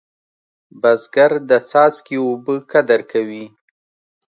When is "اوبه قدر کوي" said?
2.25-3.45